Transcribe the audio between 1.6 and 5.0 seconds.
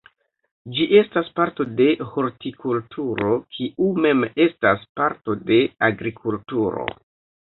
de hortikulturo, kiu mem estas